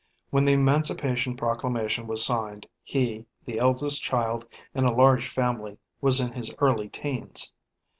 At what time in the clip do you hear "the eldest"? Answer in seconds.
3.45-4.01